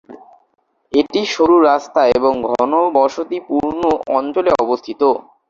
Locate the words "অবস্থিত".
4.63-5.01